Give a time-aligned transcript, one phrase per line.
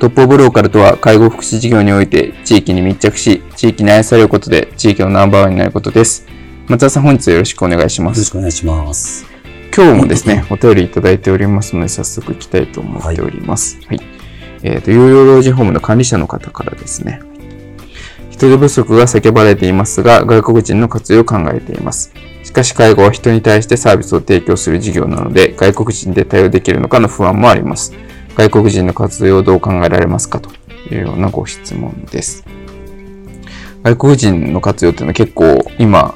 [0.00, 6.26] トップオブローカルとは介護福祉事業において地域に密着し、地域に愛されることで地域のナンバーワンになることです。
[6.68, 8.16] 松田さん本日はよろしくお願いします。
[8.16, 9.26] よろしくお願いします。
[9.76, 13.76] 今日もですね、お便りいただいておりますので早速行きたいと思っております。
[13.88, 13.98] はい。
[13.98, 14.06] はい、
[14.62, 17.20] えっ、ー、と、有料老人ホームの管理者の方からですね。
[18.30, 22.14] 人手不足が叫ばれていますが、外国人の活用を考えています。
[22.42, 27.92] しかし介護は人に対してサービスを提供する事業なので、外国人で対応できるのかの不安もあります。
[28.40, 30.48] 外国人の活用をどう考えられますかと
[30.90, 32.42] いうようなご質問です。
[33.82, 36.14] 外国人の活用っていうのは結構今、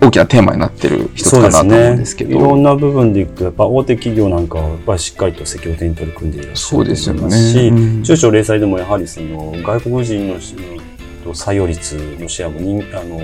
[0.00, 7.68] 大きなテーマになってる一つかなと思うんですけど、ね、いろんな部分でいくとやっぱ大手企業なんかはやっぱりしっかりと積極的に取り組んでいらっしゃると思いますし、ね。
[7.68, 10.36] うん、中小零細でもやはりその外国人の
[11.34, 12.60] 採用率のシェアも
[12.96, 13.20] あの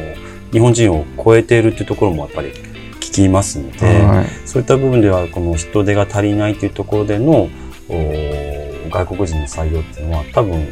[0.51, 2.49] 日本人を超えているというところもやっぱり
[2.99, 7.49] 聞きますので、はい、そういった部分ではこの人手が足りないというところでの
[8.91, 10.67] 外国人の採用っていうのは多分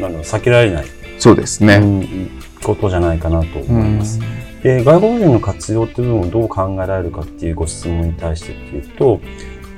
[0.00, 0.86] なん避けられない
[1.18, 2.30] そうですね、うん、
[2.62, 4.20] ことじゃないかなと思います。
[4.62, 9.20] で外国人の活用っていう部分をどう考えられるかっていうご質問に対してっていうと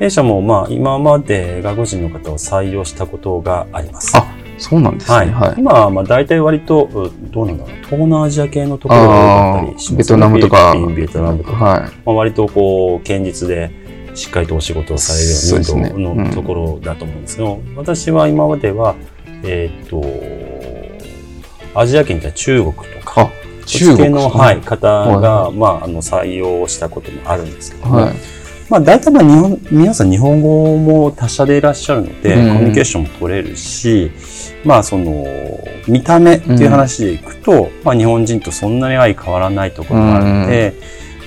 [0.01, 4.17] 弊社もまあ今まで外国人の方を採用したことがあります。
[4.17, 5.17] あそうなんですね。
[5.17, 5.31] はい。
[5.31, 10.75] はい、今はまあ大体割と、どうなんだろう、東南アジア系のところだったりします、ね、ベトナムとか。
[10.95, 11.53] ベトナムとか。
[11.53, 11.81] はい。
[11.81, 13.73] まあ、割とこう、堅実で、
[14.15, 18.95] しっかりとお仕事をされるようなインドのところだと思うんですけど、うん、私は今までは、
[19.45, 20.03] えっ、と、
[21.75, 23.31] アジア圏では中国とか、
[23.67, 24.87] 中国の、はい、方
[25.21, 28.15] が、はい、まあ、あの、採用したこともあるんですけども、はい。
[28.69, 34.11] まあ、大体まあ日本、皆さん日本語も達者でいらっしゃるので、うん、コミュニケーションも取れるし、
[34.65, 35.27] まあその、
[35.87, 40.75] 見た目っていう話でいくと、うん、まあ日本人とそんなに相変わらないところがあるので、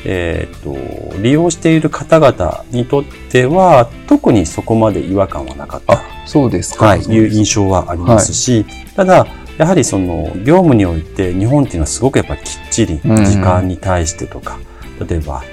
[0.06, 0.76] うん、えっ、と、
[1.22, 6.02] 利用している方々にとっては、特にそこまで違和感はなかった。
[6.26, 6.86] そうですか。
[6.86, 9.28] はい、いう印象はありますし、はい、ただ、
[9.58, 14.60] やはりその業務において日本っていうのはすごくやっぱきっちり時間に対してとか、
[15.08, 15.44] 例えば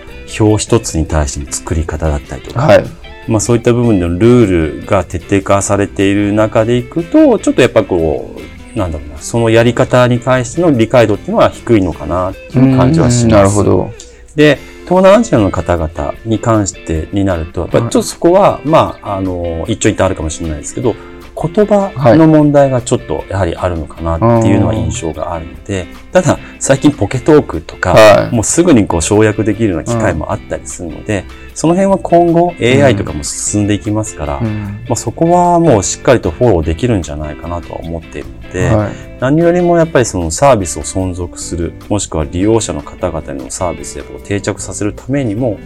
[0.40, 2.84] 表一つに対しての作り方だったりとか、はい、
[3.28, 8.34] まあそういった部分でのルールが徹底化されている中でいくと、ちょっとやっぱこ
[8.74, 13.26] う、なんだろうな、そのやり方に関しての理解度っていうのは低いのかなっていう感じはします。
[13.28, 13.92] なるほど。
[14.36, 20.94] で、東南アジアの方々に関してになると、やっぱちょっとそこは、まあ、あの、一長一短あるかもしれないですけど、
[21.34, 31.24] 言葉の問題がちょっとやはりあるのかなっていうのは印象があるので、ただ最近ポケトークとか、もうすぐにこう省略できるような機会もあったりするので、
[31.54, 38.70] その辺は今後 AI とかも進んでいきますから、まあ、そこはもうしっかりとフォローできるんじゃないかなとは思っているので、
[39.18, 45.58] 何よりもやっぱりそのサービスを存続する、もしくは利用者の方々のサービスで定着させるためにも、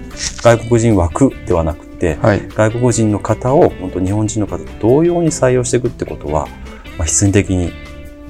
[0.43, 6.47] 外国人枠ではなくて、はい、外国人の方を本当日本人の方と同様に採用していくってことは、
[6.97, 7.71] まあ、必然的に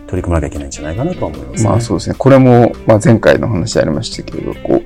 [0.06, 2.16] 取り組まなきゃいけないんじゃないかなと思います、ね、まあそうですね。
[2.18, 4.82] これも、まあ、前回の話ありましたけれど、こう、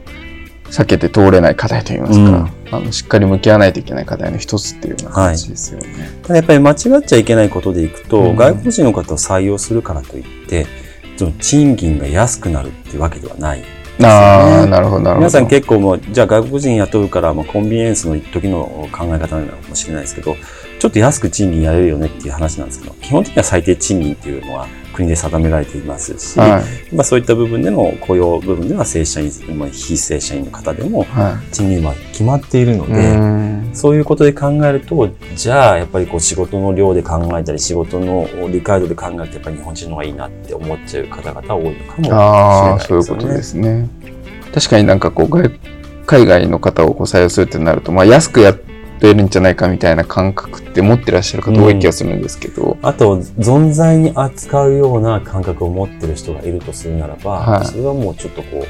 [0.70, 5.88] 避けて通れない課題といいますか、うん、あのしっかり向き合わないといけない課題の一つっていうような感じですよね。
[5.88, 10.66] はい、ただやっぱり間違っちゃいけないことでいくと、うん、外国人の方を採用するからといって、
[11.16, 13.64] その賃金が安くなるっていうわけではない
[14.02, 15.16] ああ、なるほど、なるほど。
[15.16, 20.36] 皆さん結構もう、じゃあ外国人雇うから、まあ、コンビニエンスの一時の考え方なのかもしれないですけど、
[20.78, 31.06] ちょっと安く賃金やれるよねっていう話なんですけど、基本的には最低賃金っていうのは国で定められていますし、はい、まあそういった部分での雇用部分では正社員、まあ、非正社員の方でも、
[31.52, 42.10] 賃金は決まっているので、はい、そういうことで考えると、じゃあやっぱりこう仕事の量で考えたり、仕事の理解度で考えると、やっぱり日本人の方がいいなって思っちゃう方々多いのかもしれないですね。
[42.12, 43.88] ああ、そういうことですね。
[44.52, 45.50] 確かになんかこう、
[46.06, 48.69] 海外の方をこう採用するってなると、まあ安くやと
[49.00, 57.66] 得るんじゃないかみたいな感覚って持ってらっしゃる方多い気がするんですけど、あと、存在に扱うような感覚を持ってる人がいるとするならば、はい。
[57.66, 58.64] それはもうちょっとこ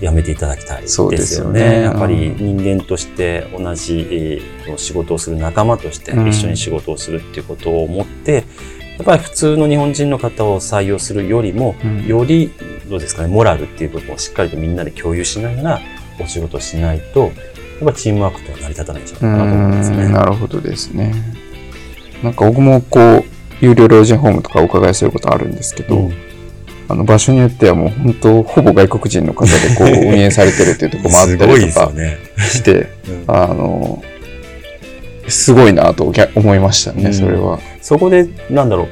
[0.00, 1.60] う、やめていただきたいですよね。
[1.60, 1.82] よね。
[1.82, 6.28] やっぱり人間として同じ、えー仕事をする仲間としてうん。
[6.28, 8.44] 一緒に仕事をするっていうことを思って、
[8.98, 12.06] やっぱり普通の日本人の方を採用するよりも、うん。
[12.06, 12.50] より、
[12.88, 15.80] どうですかね、モラルっていう部分をしっかりとみんなで共有しながら
[16.20, 17.30] お仕事をしないと、
[17.80, 20.08] やっぱチームワークってのは成り立たないんじゃうないかなと思いますね。
[20.08, 21.14] んなるほどですね。
[22.22, 23.24] なんか僕もこう、
[23.60, 26.14] 有料老人ホームとかお伺いすることあるんですけど、うん
[26.88, 31.92] あの場所によってはもう本当ほぼ外国人の方でこう運営されてるっていうところもあったりとか。
[32.38, 34.04] して、うんあの、
[35.26, 37.58] すごいなと逆思いましたね、うんそれは。
[37.82, 38.88] そこで、なんだろう、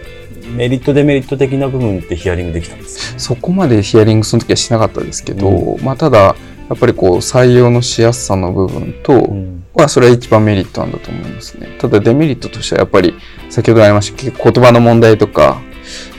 [0.57, 3.19] メリット、デメリット的な部分ってヒアリングできたんですか？
[3.21, 6.35] そこまでヒアリングその時はしなかったですけど、うまあただ、
[6.69, 9.65] やっぱりこう採用のしやすさの部分と、ん。
[9.75, 11.77] はそれは一番メリットなんだと思いますね。
[11.79, 13.15] ただデメリットとしてはやっぱり
[13.51, 15.61] 先ほどありました言葉の問題とか、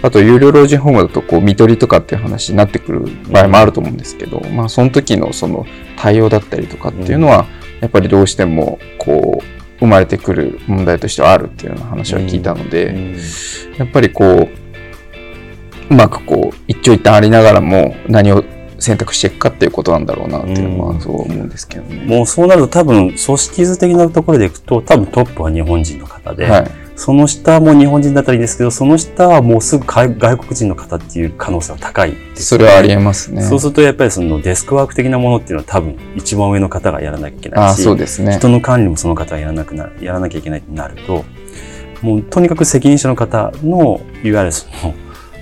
[0.01, 5.65] あと有料老人ホームだとこう見取りとかっていう話になってくる場合もあると思うんですけど、まあその時のその
[5.97, 7.47] 対応だったりとかっていうのは、
[7.81, 13.17] やっぱりどうしてもこう生まれてくる問題としてはあるっていうような話は聞いたので、うん
[13.77, 14.49] やっぱりこう、
[15.89, 18.43] うまくこう一長一短ありながらも何を
[18.85, 22.05] 選択していくかっていうことなんだろうなっていうのうんはそう思うんですけどね。
[22.05, 26.71] もうそうなると多分、組織図的なところでいくと、多分トップは日本人の方で、はい。
[26.95, 33.41] その下も日本人だったらいいですけど、その下はもうすぐ外外国人の方っていう可能性は高いですよねそれはありえますね。
[33.41, 38.37] そうするとやっぱりそのデスクワーク的なものっていうのは多分一番上の方がやらなきゃいけないし、そうですね。
[38.37, 41.25] 人の管理もその方がやらなくなやらなきゃいけないってなると、
[42.01, 44.93] もうとにかく責任者の方の、いわゆるその、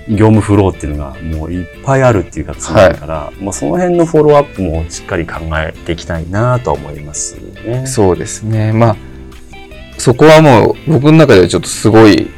[0.08, 7.86] 業務フローっていうのがもういっぱいあるっていう形になるから、もうその辺のフォローアップもしっかり考えていきたいなとは思いますね。
[7.86, 8.72] そうですね。
[8.72, 8.96] まあ、
[9.98, 12.28] そこはもう僕の中ではちょっとすごい、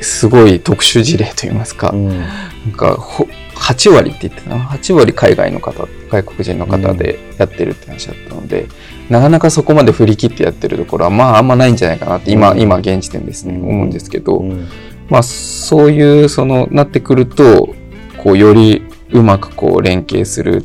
[0.00, 2.08] すごい特殊事例といいますか、うん。
[2.08, 4.50] なんかほ8割って言ってた？
[4.50, 4.58] な。
[4.64, 8.66] 8割海外の方、外国人の方でやってるって話だったので、
[9.08, 14.68] なかなかそこまで振り切ってやってるところは、まああんまないんじゃないかなって、今、うん今現時点ですね、うん思うんですけど、うん
[15.12, 17.74] まあそういう、その、なってくると、
[18.16, 20.64] こう、よりうまくこう連携する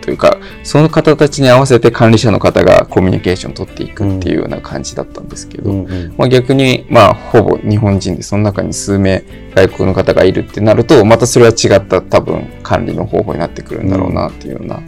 [0.00, 9.24] というか、その方たちに合わせて管理者の方がコミュニケーションを取っていくっていうような感じだったんですけど、うんうんまあ、逆に、まあ、ほぼ日本人で、その中に数名
[9.56, 14.80] 外国の方がいるってなると、またそれは違った多分管理の方法になってくるんだろうなっていうような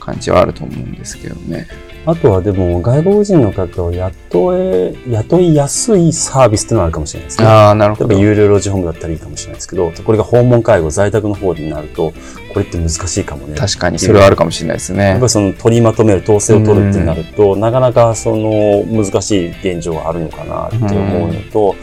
[0.00, 1.66] 感じはあると思うんですけどね。
[2.06, 7.46] あとはでも外国人の方を雇え、雇いやすいサービスっていうのはあるかもしれないですね。
[7.46, 8.20] ああ、なる例えばほど。
[8.20, 12.12] 有料老人ホームだったらいいかもしれないですけど、これが訪問介護、在宅の方になると、
[12.54, 13.56] これって難しいかもね。
[13.56, 15.26] 確かに、それはあるかもしれないですねやっぱ。
[15.26, 21.74] りその取りまとめる、統制を取るってなると、なかなかその難しい現状があるのかなって思うのと、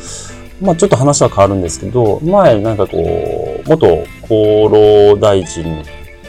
[0.61, 5.83] まあちょっと話は変わるんですけど、前なんかこう、元厚労大臣の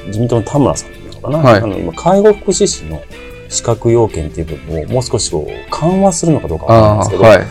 [0.06, 3.00] 自民党の田村さんなのかな、はいあの今介護福祉士の
[3.48, 7.46] 資格要件っていう部分をもう少しこう緩和するのかどうかわからないんですけど、はい。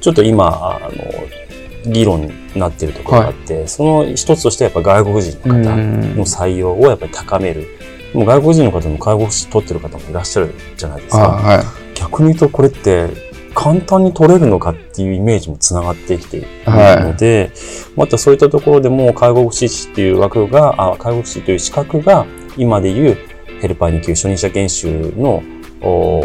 [0.00, 7.66] ちょっと今、あの、議論になっているところがあって、その一つとしてやっぱ外国人の方の採用をやっぱり高める。
[8.14, 11.28] もう外国人の方も介護士取ってる方もいらっしゃるじゃないですか。
[11.28, 11.64] はい。
[11.94, 13.08] 逆に言うとこれって
[13.54, 17.50] 簡単に取れるのかっていうイメージもつながってきているので、
[17.96, 22.24] またそういったところでも介護士っていう枠が、あ介護士という資格が
[22.56, 23.18] 今でいう
[23.60, 25.42] ヘルパー2級初任者研修の
[25.80, 26.20] お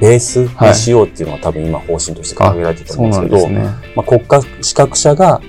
[0.00, 3.64] ベースにしようっていうのは多分今方針として掲げられてると思うんですけど、ね。
[3.96, 5.40] まあ、国家資格者が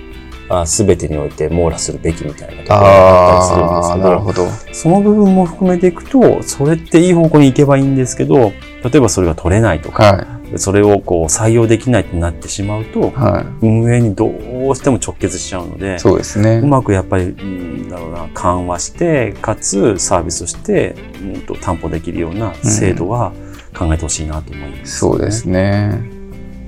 [0.50, 4.48] あ全てにおいて網羅するべきみたいなところがあったりするんですけど、なるほど。
[4.74, 8.52] その部分も含めていくと、それっていい方向に行けばいいんですけど、
[8.84, 16.68] 例えばそれが取れないとか、はそれをこう採用できないってなってしまうとい。、は運営にどうしても直結しちゃうのでい。、そうですねう。
[16.68, 23.32] まくやっぱり、うんだろうな、緩和して、かつサービスとして、うんと担保できるような制度は
[23.78, 26.04] 考えてほしいなと思います、そうですね。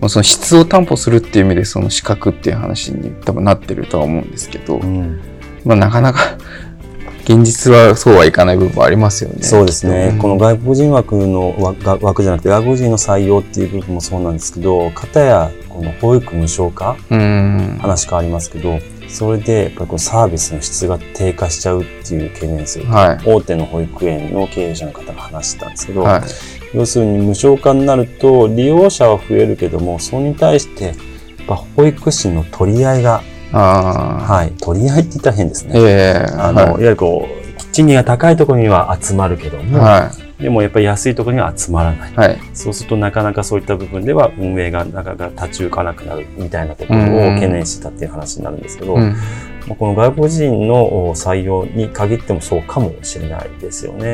[0.01, 5.19] まあその質を担保するっていう意味でその資格っていう話に多分なってるとは思うんですけど、うん。
[5.63, 6.34] まあなかなか
[7.25, 9.41] 現実はそうはいかない部分はありますよね。
[9.41, 11.55] そうですね、きっとこの外国人枠の
[12.01, 17.77] 枠じゃなくて外国人の採用っていう部分もそうなんですけど片やこの保育無償化うん。
[17.81, 23.23] 話変わりますけどそれでやっぱりこのサービスの質が低下しちゃうっていう懸念する、はい。
[23.25, 26.21] 大手の保育園の経営者の方が話してたんですけど、はい。
[26.73, 30.95] 要するに無償化になると利用者は増えるけどもそれに対してやっ
[31.47, 33.23] ぱ保育士の取り合いが。
[33.51, 35.73] はい、取り合いって言ったら変ですね。
[35.75, 40.43] ええあの、い、わゆるこう、賃金が高いところには集まるけども、はい。
[40.43, 42.13] でもやっぱり安いところには集まらない。
[42.13, 42.39] はい。
[42.53, 47.03] そうするとなかなかそういった部分では運営がなかなか立ち行かなくなるみたいなところを
[47.35, 49.11] 懸念してたっていう話になるんですけど、うん。
[49.11, 49.15] ま
[49.71, 54.11] あこの外国人の採用に限ってもそうかもしれないですよね。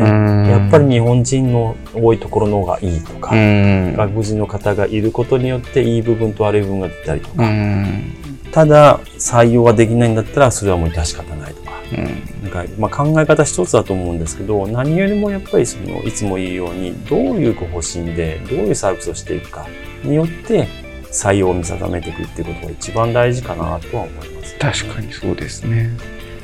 [0.49, 3.93] やっぱり日本人の多いところの方がいいとか、うん。
[3.95, 8.20] 外国人の方がいることによっていい部分と悪い部分が出たりとうか、ん。
[8.51, 12.43] ただ採用ができないんだったらそれはもう致し方ないとか、うん。
[12.43, 19.67] なんかまあ考え方一つだと思うんですけど、何よりもやっぱりそのいつも言うようにどういうご方針でどういうサービスをしていくか
[20.03, 20.67] によって
[21.11, 25.89] 採用を見定めていくっていうことが一番大事かなとは思います、確かにそうですね。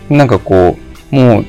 [0.09, 0.77] なんかこ
[1.11, 1.45] う、もう、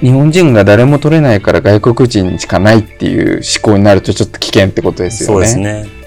[0.00, 5.46] 日本人が誰も取れないから外国人しかないっていう思考になるとちょっと危険ってことですよね。
[5.46, 5.88] そうです。
[5.88, 5.99] ね。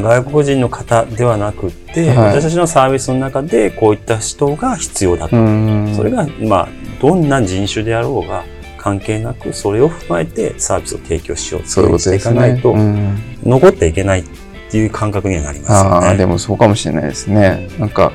[0.00, 5.36] 外国人の方ではなくって、はい私たちのサービスの中でこういった人が必要だと。
[5.36, 5.94] うん。
[5.96, 6.68] それが、まあ、
[7.00, 8.44] どんな人種であろうが
[8.76, 12.16] 関係なく、それを踏まえてサービスを提供しようとして。
[12.16, 14.24] いかないと、うん残っていけないっ
[14.70, 16.06] ていう感覚にはなりますよね。
[16.06, 17.68] ああ、でもそうかもしれないですね。
[17.78, 18.12] なんか、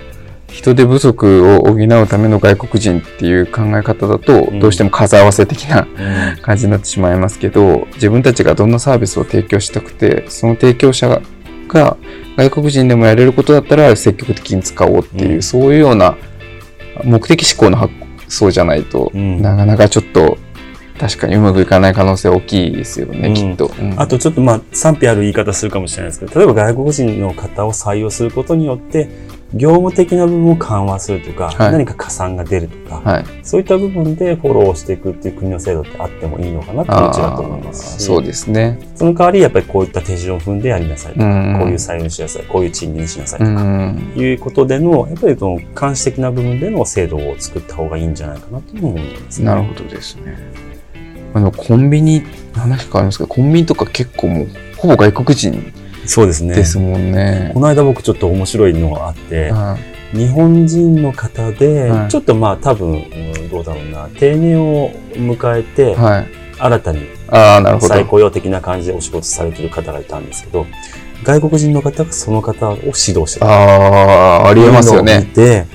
[0.48, 11.22] 人手不足を補うための外国人っていう考え方だと、うんどうしても数合わせ的なうん感じになってしまいますけど、自分たちがどんなサービスを提供したくて、その提供者
[11.74, 11.98] がが
[12.38, 15.42] 外国人でもやれることだったら積極的に使おうっていう、うん。
[15.42, 16.16] そういうような
[17.04, 17.94] 目的思考の発
[18.28, 19.42] 想じゃないと、うん。
[19.42, 20.38] なかなかちょっと
[21.00, 23.34] 確かにうまくいかない可能性大きいですよね、うん。
[23.34, 23.72] きっと。
[23.78, 24.00] うん。
[24.00, 29.10] あとちょっとまあ賛否ある言い方するかもしれないですけど、例えば外国人の方を採用することによって、
[29.54, 33.26] 業務的な部分を緩和するとか、はい何か加算が出るとか、はい。
[33.44, 38.80] そういった部分でフォローしていくっていう国の制度ってあってもいいのかなっていううちだと思いますし、そうですね。
[38.96, 44.14] その代わりやっぱりこういった手順を踏んでやりなさいとか、うんこういう採用にしなさい、こういう賃金にしなさいとうか、ん。
[44.16, 49.46] いうことでの、やっぱりその監視的な部分での制度を作った方がいいんじゃないかなと思いますね。
[49.46, 50.38] なるほどですね。
[51.36, 55.74] あの、コンビニ、話変わりますけど、コンビニとか結構もう、ほぼ外国人
[56.06, 56.56] そうですね。
[56.56, 57.60] ですもんねこ。
[57.60, 59.78] の間僕ちょっと面白いのがあって、は
[60.14, 65.64] 日本人の方では、いちょっとまあ多分、うんどうだろうな、定年を迎えい。
[65.64, 66.28] て、はい。
[66.60, 67.00] 新たに。
[67.82, 70.66] 再雇用的な感じでお仕事されてる方がいたんですけど、
[71.24, 73.48] 外国人の方がその方を指導してた。
[73.48, 75.24] ああ、ありえますよね。
[75.34, 75.66] て、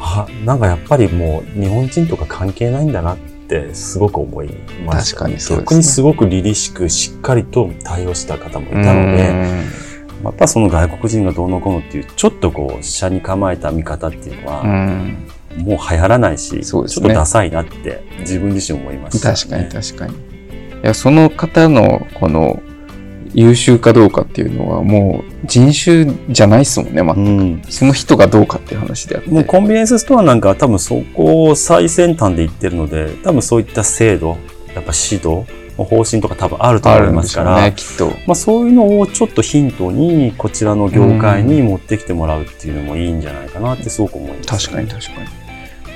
[0.00, 3.27] あ、なんかやっぱりもう日本人とか関係ないんだなって
[3.74, 4.48] すごく思い
[4.84, 5.18] ました。
[5.18, 9.18] 確かにそうですね逆にすごく凛々しくしっかりと対応した方もいたので、
[10.24, 14.64] やっぱその外国人がどうのこうのっていう、ちょっとこう、下に構えた見方っていうのは。
[15.56, 19.34] もう流行らないし、ねちょっとダサいなって自分自身思いました、ね。
[19.34, 20.14] 確かに確かに。
[20.14, 20.16] い
[20.84, 22.62] や、その方の、この、
[23.34, 27.62] 優秀かどうかっていうのは、もう人種じゃないですもんね、まあうん。
[27.68, 29.30] その人がどうかっていう話であって。
[29.30, 34.38] もうコンビニエンスストアなんかは多分そこを最先端で言ってるので、多分そういった制度、
[34.74, 35.44] やっぱ指導、
[35.76, 38.08] 方針とか多分あるとあ思いるんですから、ね、きっと。
[38.26, 45.28] まあそういうのをちょっとヒントに、こちらの業界に持ってきてもらうっていうのもいいんじゃないかなってすごく思います、確かに確かに。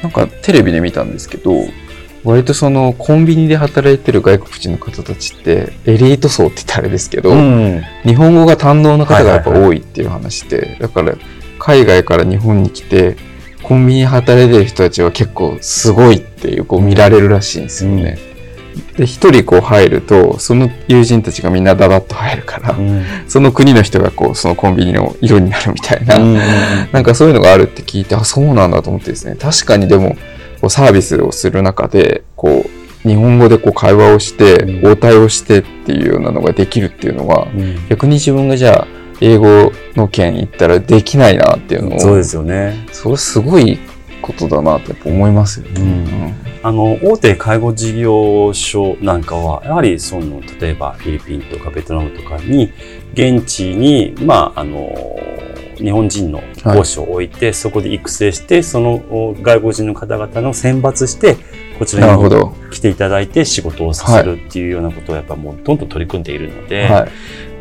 [0.02, 1.52] なんかテレビで見たんですけど、
[2.24, 7.82] 割とそのコンビニで働いてる外国人の方たちって、エリート層って言ったらあれですけど、うん。
[8.04, 11.14] 日本語が堪能な方がやっぱはいはい多いっていう話で、だから
[11.58, 13.16] 海外から日本に来て、
[13.62, 18.18] コンビニで働いてる人たちは結構すごいっていうこう見られるらしいんですよね。
[18.96, 23.04] で、一人こう入ると、その友人たちがみんなダダッと入るから、うん。
[23.26, 26.34] その国の人がこう、そのコンビニの色になるみたいな、うん
[26.92, 29.36] なんかそういうのがあるって聞いて、あ、そうなんだと思ってですね。
[29.36, 30.16] 確かにでも、
[30.62, 32.64] こうサービスをする中で、こ
[33.04, 38.86] う、日本語でこう会話をしてう、ん応対をしてっていうようなのができるっていうのは、うん逆に自分がじゃあ、
[39.20, 42.86] 英語の圏行ったらできないなっていうのを、そうですよね。
[42.92, 43.76] それすごい
[44.22, 45.80] ことだなって思いますよね。
[45.80, 52.72] うんあの、大手介護事業所なんかは、やはりその、例えばフィリピンとかベトナムとかに、
[53.12, 54.92] 現地に、まあ、あの、
[55.76, 61.36] 日本人の講師を置いて、そこで育成して、そのお外国人の方々の選抜して、
[61.78, 62.22] こちならに。
[62.70, 67.10] 来ていただいて仕事をさせるっていうようなことをやっぱもうどんどん取り組んでいるので、はい。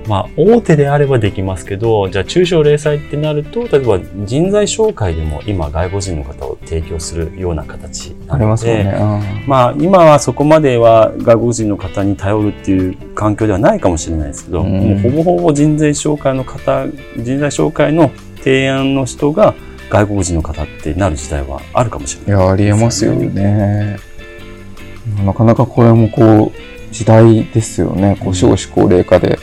[0.08, 8.98] まあ、大手であればできますけど、じゃあ中小零細ってなると、例えば人材紹介でも今外国人の方を提供するような形なありので、ますよね。
[9.00, 16.86] うんまあ今はそこまでは外国人の方に頼るっていう環境ではないかもしれないですけど、うんもうほぼほぼ人材紹介の方、
[17.17, 19.53] 人材紹介の提案の人が
[19.89, 22.43] 外国人の方ってなる時代はあるかもしれない。
[22.43, 23.98] いや、ありえますよね。
[25.25, 28.17] なかなかこれもこう、時代ですよね。
[28.20, 29.39] こう少子高齢化で、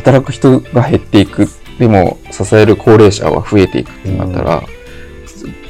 [0.00, 1.48] 働く人が減っていく。
[1.78, 4.62] でも、支える高齢者は増えていくってなったら、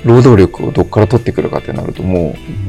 [0.05, 2.61] 労働力をどっから取ってくるかってなると、もう、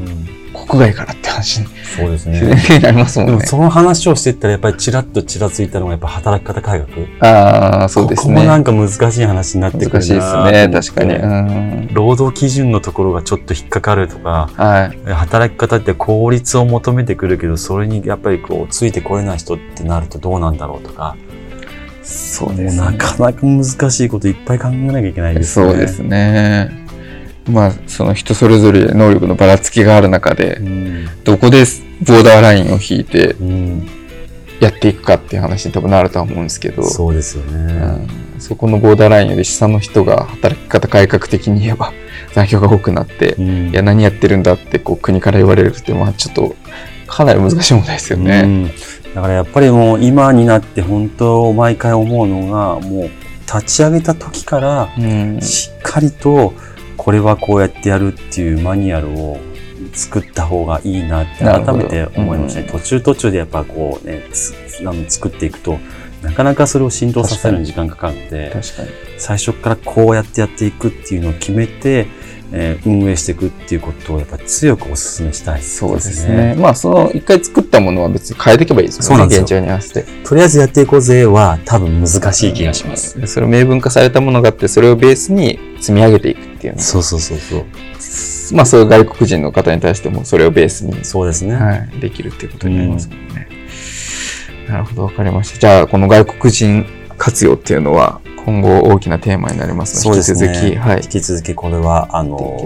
[0.66, 1.66] 国外からって話に、
[1.96, 2.40] そうですね。
[2.80, 3.32] なりますもんね。
[3.32, 6.84] でもその話をしていったらやっぱりちらっとちらついたのがやっぱ働き方改
[7.20, 7.30] 革。
[7.30, 8.34] ああ、そうですね。
[8.34, 11.14] ここもなんか難しい話になってくるな難しいですね、確かに。
[11.14, 11.88] うん。
[11.92, 15.12] 労働基準のところがちょっと引っかかるとか、はい。
[15.12, 21.16] 働き方って効率を求めてくるけど、それにやっぱりこう、ついてこれない人ってなるとどうなんだろうとか、
[22.02, 25.66] そうもうなかなか難しいこといっぱい考えなきゃいけないですね。
[25.66, 26.82] そうですね。
[27.48, 31.06] まあ、その人それぞれ能力のばらつきがある中でう、ん。
[31.24, 31.64] どこで
[32.06, 33.88] ボーダーラインを引いてうん。
[34.62, 37.74] やっていくかっていう話に多分なるとは思うんですけど、そうですよね。
[37.74, 37.78] う
[38.18, 41.92] んそこのボーダーラインより下の人が働き方改革的に言えば
[42.34, 46.56] 残業が多くなって、うんいや何やってるんだってこう国から言われるって、まあちょっと
[47.06, 48.72] かなり難しい問題ですようね。
[49.12, 53.10] んだからやっぱりもう今になって本当毎回思うのが、もう
[53.46, 55.40] 立ち上げた時からうん。
[55.40, 56.54] しっかりと
[56.96, 59.38] これはこうやってやるっていうマニュアルを
[59.92, 62.66] 作った方がいいなって改めて思いましたね。
[62.66, 65.78] うん途中途中でやっぱこうね、つあの作っていくと、
[66.22, 68.88] なかなかそれを浸透させるのに時間かかるので、確かに。
[69.18, 72.06] 最初からこうやってやっていくっていうのを決めて、
[72.52, 75.62] えー運営していくっていうことをやっぱり強くお勧めしたいね。
[75.62, 76.54] そうですね。
[76.58, 79.06] まあその一回作ったものは別に変えていけばいいですもんね。
[79.08, 80.04] そうなんですよ現状に合わせて。
[80.24, 83.20] とりあえずやっていこうぜは多分難しい気がします。
[83.20, 87.64] でそれを明文化されたものがあって、それをベースに積み上げていくっていうのそうそうそうそう。
[88.54, 91.54] まあそういう外国人の方に対してもそれをベースに、そうですね。
[91.54, 93.48] はい、できるっていうことになりますもんね。
[94.68, 95.58] なるほど、わかりました。
[95.58, 100.18] じゃあ、この外国人活用っていうのは今後大きなテーマになりますので。
[100.18, 102.58] 引き続き、はい、引き続きこれは、あの。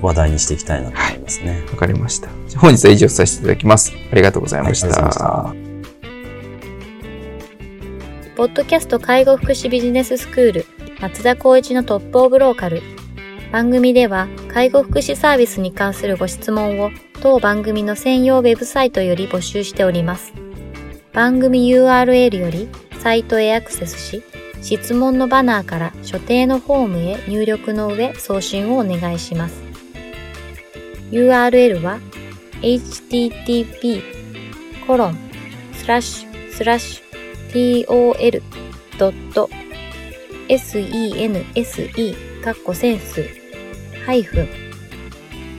[0.00, 1.62] 話題にしていきたいなと思いますね。
[1.70, 2.28] わかりました。
[2.56, 3.92] 本日は以上させていただきます。
[4.12, 4.88] ありがとうございました。
[4.88, 5.68] はい
[8.36, 10.66] ポッドキャスト介護福祉ビジネススクール
[11.00, 12.82] 松田光一のトップオブローカル。
[13.50, 20.32] 番組では介護福祉サービスに関するご質問を当番組の専用ウェブサイトより募集しております。
[21.12, 22.68] 番組 URL より
[23.00, 24.22] サイトへアクセスし、
[24.62, 29.62] 質問のバナーから所定のフォームへ入力の上送信をお願いします。
[31.10, 32.00] URL は
[32.62, 34.02] http
[34.86, 35.18] コロン
[35.72, 37.86] スラッシュスラッシュ
[40.48, 43.26] tol.sense かっこセンス
[44.04, 44.48] ハイフン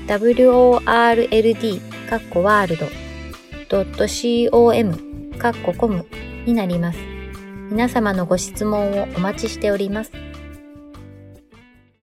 [0.07, 2.88] world かっこワールド
[4.49, 4.97] .com
[5.38, 6.05] かっこコム
[6.45, 7.18] になります。
[7.69, 10.28] 皆様のご質問をお待ちしております。